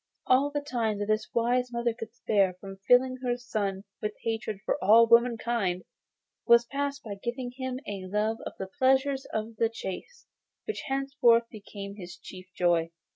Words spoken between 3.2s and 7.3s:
son with hatred for all womenkind she passed in